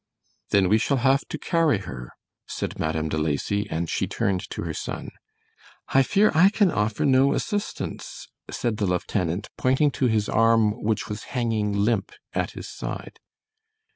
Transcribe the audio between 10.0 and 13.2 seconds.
his arm which was hanging limp at his side.